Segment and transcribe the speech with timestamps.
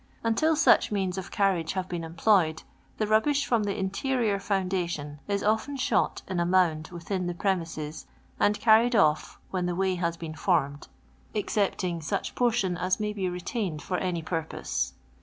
[0.23, 2.63] Until such means of carriage have been employed, I
[2.97, 7.35] the rubbish from the interior foundation is often I shot in a mound within the
[7.35, 8.07] premises,
[8.39, 10.87] and carried' off when the way has been formed,
[11.35, 14.93] excepting such \ portion as may be retained for any purpose.